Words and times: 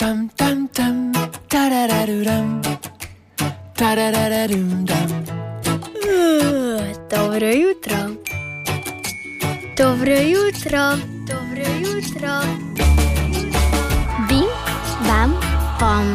tam 0.00 0.28
tam 0.32 0.68
tam, 0.72 1.12
tarararuram, 1.48 2.62
tarararum 3.76 4.86
dam. 4.88 5.10
Dobro 7.10 7.50
jutro. 7.52 7.96
Dobro 9.76 10.16
jutro. 10.32 10.96
Dobro 11.28 11.66
jutro. 11.84 12.32
Bim, 14.28 14.48
bam, 15.08 15.34
bom. 15.80 16.14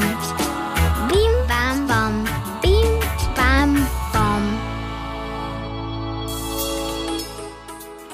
Bim, 1.10 1.34
bam, 1.48 1.88
bom. 1.88 2.26
Bim, 2.62 2.90
bam, 3.38 3.74
bom. 4.14 4.44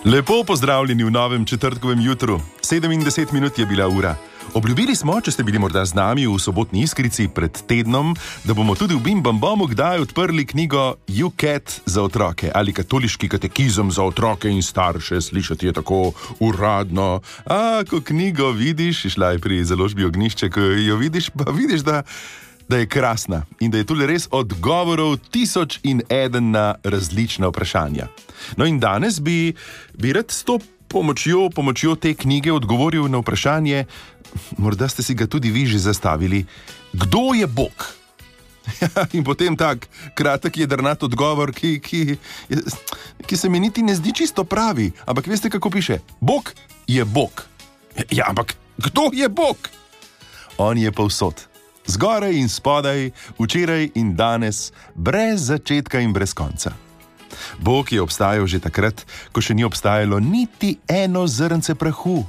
Lepo 0.05 0.43
pozdravljeni 0.47 1.03
v 1.03 1.11
novem 1.11 1.45
četrtkovem 1.45 1.99
jutru. 2.01 2.41
70 2.61 3.33
minut 3.33 3.59
je 3.59 3.65
bila 3.65 3.87
ura. 3.87 4.30
Obljubili 4.53 4.95
smo, 4.95 5.15
če 5.21 5.31
ste 5.31 5.43
bili 5.47 5.59
morda 5.59 5.85
z 5.87 5.95
nami 5.95 6.25
v 6.27 6.35
sobotni 6.39 6.83
iskrici 6.83 7.29
pred 7.31 7.55
tednom, 7.67 8.11
da 8.43 8.53
bomo 8.53 8.75
tudi 8.75 8.97
v 8.97 9.03
Bimbambomu 9.05 9.67
kdaj 9.71 10.03
odprli 10.03 10.43
knjigo 10.45 10.95
UCAT 11.07 11.81
za 11.85 12.03
otroke 12.03 12.51
ali 12.55 12.73
katoliški 12.75 13.29
katekizem 13.31 13.91
za 13.91 14.03
otroke 14.03 14.51
in 14.51 14.59
starše. 14.63 15.21
Slišati 15.21 15.65
je 15.69 15.73
tako 15.73 16.11
uradno. 16.39 17.21
A, 17.45 17.83
ko 17.89 18.01
knjigo 18.01 18.51
vidiš, 18.51 19.05
šla 19.15 19.31
je 19.31 19.39
pri 19.39 19.63
založbi 19.63 20.05
ognišče, 20.05 20.49
ko 20.49 20.59
jo 20.59 20.99
vidiš, 20.99 21.29
pa 21.29 21.51
vidiš, 21.51 21.87
da. 21.87 22.03
Da 22.71 22.77
je 22.77 22.87
krasna 22.87 23.41
in 23.59 23.71
da 23.71 23.81
je 23.81 23.83
tu 23.83 23.97
res 23.99 24.29
odgovorov 24.31 25.17
tisoč 25.31 25.81
in 25.83 25.99
eden 26.07 26.53
na 26.55 26.75
različna 26.83 27.49
vprašanja. 27.51 28.07
No, 28.55 28.63
in 28.65 28.79
danes 28.79 29.19
bi, 29.19 29.51
bi 29.99 30.13
rad 30.15 30.31
s 30.31 30.45
to 30.47 30.55
pomočjo, 30.87 31.49
pomočjo 31.49 31.95
te 31.95 32.13
knjige 32.13 32.53
odgovoril 32.53 33.07
na 33.07 33.17
vprašanje, 33.17 33.85
morda 34.57 34.87
ste 34.87 35.03
si 35.03 35.15
ga 35.15 35.27
tudi 35.27 35.51
vi 35.51 35.65
že 35.65 35.79
zastavili, 35.79 36.45
kdo 36.93 37.33
je 37.33 37.47
Bog? 37.47 38.01
in 39.17 39.23
potem 39.23 39.57
tak 39.57 39.89
kratek 40.13 40.57
je 40.57 40.67
drnat 40.67 41.03
odgovor, 41.03 41.51
ki, 41.51 41.79
ki, 41.81 42.17
ki 43.25 43.35
se 43.37 43.49
mi 43.49 43.59
niti 43.59 43.83
ne 43.83 43.95
zdi 43.95 44.13
čisto 44.13 44.43
pravi. 44.43 44.91
Ampak 45.05 45.27
veste, 45.27 45.49
kako 45.49 45.69
piše? 45.69 45.99
Bog 46.19 46.53
je 46.87 47.05
Bog. 47.05 47.45
Ja, 48.11 48.29
ampak 48.29 48.55
kdo 48.77 49.09
je 49.13 49.29
Bog? 49.29 49.57
On 50.57 50.77
je 50.77 50.91
povsod. 50.91 51.47
Zgoraj 51.87 52.37
in 52.37 52.49
spodaj, 52.49 53.09
včeraj 53.39 53.89
in 53.97 54.15
danes, 54.15 54.71
brez 54.95 55.49
začetka 55.49 55.99
in 55.99 56.13
brez 56.13 56.33
konca. 56.33 56.71
Bog 57.59 57.91
je 57.91 58.01
obstajal 58.01 58.45
že 58.47 58.61
takrat, 58.61 59.01
ko 59.31 59.41
še 59.41 59.57
ni 59.57 59.65
obstajalo 59.65 60.19
niti 60.21 60.77
eno 60.87 61.25
zrnce 61.27 61.75
prahu, 61.75 62.21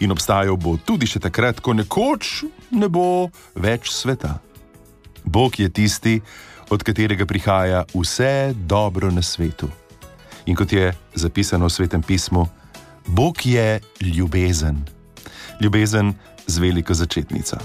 in 0.00 0.12
obstajal 0.12 0.56
bo 0.56 0.76
tudi 0.76 1.06
še 1.06 1.20
takrat, 1.20 1.60
ko 1.60 1.74
nekoč 1.74 2.44
ne 2.72 2.88
bo 2.88 3.30
več 3.54 3.90
sveta. 3.92 4.38
Bog 5.24 5.58
je 5.58 5.68
tisti, 5.68 6.20
od 6.70 6.82
katerega 6.82 7.26
prihaja 7.26 7.84
vse 7.94 8.54
dobro 8.56 9.10
na 9.10 9.22
svetu. 9.22 9.68
In 10.46 10.56
kot 10.56 10.72
je 10.72 10.92
zapisano 11.14 11.68
v 11.68 11.72
svetem 11.72 12.02
pismu, 12.02 12.48
Bog 13.06 13.46
je 13.46 13.80
ljubezen. 14.00 14.84
Ljubezen 15.60 16.14
z 16.46 16.58
veliko 16.58 16.94
začetnico. 16.94 17.56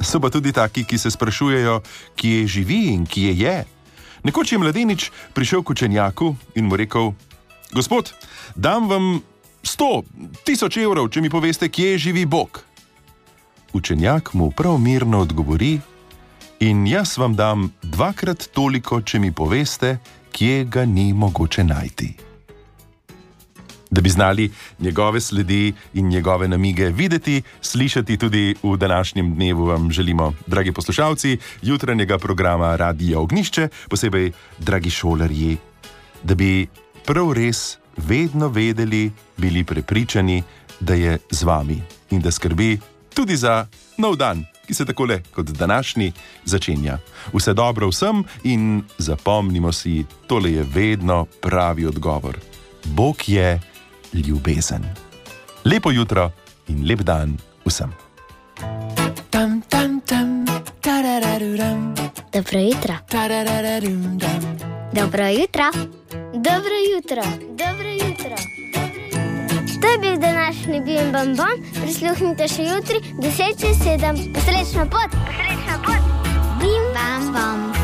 So 0.00 0.20
pa 0.20 0.30
tudi 0.30 0.52
taki, 0.52 0.84
ki 0.84 0.98
se 0.98 1.10
sprašujejo, 1.10 1.80
kje 2.16 2.46
živi 2.46 2.86
in 2.94 3.06
kje 3.06 3.34
je. 3.38 3.64
Nekoč 4.22 4.52
je 4.52 4.58
mladenič 4.58 5.10
prišel 5.34 5.62
k 5.62 5.70
učenjaku 5.70 6.34
in 6.54 6.66
mu 6.66 6.76
rekel: 6.76 7.14
Gospod, 7.72 8.14
dam 8.54 8.88
vam 8.88 9.22
sto, 9.66 10.02
tisoč 10.44 10.78
evrov, 10.80 11.10
če 11.10 11.20
mi 11.20 11.30
poveste, 11.30 11.68
kje 11.68 11.98
živi 11.98 12.26
Bog. 12.26 12.62
Učenjak 13.72 14.34
mu 14.34 14.50
prav 14.50 14.78
mirno 14.78 15.20
odgovori: 15.20 15.80
In 16.60 16.86
jaz 16.86 17.18
vam 17.18 17.36
dam 17.36 17.72
dvakrat 17.82 18.48
toliko, 18.54 19.02
če 19.02 19.18
mi 19.18 19.32
poveste, 19.32 19.98
kje 20.32 20.64
ga 20.64 20.84
ni 20.84 21.12
mogoče 21.12 21.64
najti. 21.64 22.14
Da 23.90 24.00
bi 24.00 24.10
znali 24.10 24.50
njegove 24.78 25.20
sledi 25.20 25.72
in 25.94 26.08
njegove 26.08 26.48
namige 26.48 26.88
videti, 26.90 27.42
slišati 27.60 28.16
tudi 28.16 28.54
v 28.62 28.76
današnjem 28.76 29.34
dnevu, 29.34 29.64
vam 29.64 29.90
želimo, 29.90 30.32
dragi 30.46 30.72
poslušalci, 30.72 31.38
jutranjega 31.62 32.18
programa 32.18 32.76
Radio 32.76 33.22
Ognišče, 33.22 33.68
posebej 33.88 34.32
dragi 34.58 34.90
šolarji, 34.90 35.56
da 36.22 36.34
bi 36.34 36.66
prav 37.06 37.32
res 37.32 37.78
vedno 37.96 38.48
vedeli, 38.48 39.12
bili 39.36 39.64
prepričani, 39.64 40.42
da 40.80 40.94
je 40.94 41.18
z 41.30 41.42
vami 41.42 41.82
in 42.10 42.20
da 42.20 42.30
skrbi 42.30 42.78
tudi 43.14 43.36
za 43.36 43.66
nov 43.98 44.16
dan, 44.16 44.44
ki 44.66 44.74
se 44.74 44.84
tako 44.84 45.04
le 45.04 45.22
kot 45.34 45.46
današnji 45.46 46.12
začenja. 46.44 46.98
Vse 47.32 47.54
dobro 47.54 47.88
vsem 47.88 48.24
in 48.42 48.82
zapomnimo 48.98 49.72
si, 49.72 50.04
tole 50.26 50.52
je 50.52 50.66
vedno 50.74 51.26
pravi 51.40 51.86
odgovor. 51.86 52.38
Bog 52.84 53.16
je 53.26 53.60
ljubezen. 54.12 54.84
Lepo 55.64 55.90
jutro 55.90 56.30
in 56.68 56.86
lep 56.88 57.00
dan 57.00 57.38
vsem. 57.64 57.92
Tam 59.30 59.60
tam 59.68 60.00
tam, 60.00 60.44
tarararuram, 60.80 61.94
Dobro 62.32 62.60
jutro. 62.60 62.94
tarararum 63.08 64.18
dam. 64.18 64.58
Dobro 64.92 65.26
jutro. 65.28 65.64
Dobro 66.46 66.74
jutro, 66.94 67.22
dobro 67.48 67.88
jutro. 67.88 68.36
To 69.80 69.86
je 69.88 69.98
bil 69.98 70.16
današnji 70.20 70.80
Bim 70.80 71.12
Bam 71.12 71.34
Bam. 71.36 71.82
Prisluhnite 71.82 72.48
še 72.48 72.62
jutri, 72.62 72.98
10 73.18 73.60
čez 73.60 73.76
7. 73.78 74.16
Srečno 74.44 74.84
pot! 74.90 75.10
Srečno 75.10 75.74
pot! 75.86 76.02
Bim 76.60 76.84
Bam 76.94 77.32
Bam! 77.32 77.32
bam. 77.32 77.75